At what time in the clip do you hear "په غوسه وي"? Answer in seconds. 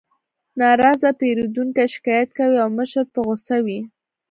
3.13-3.79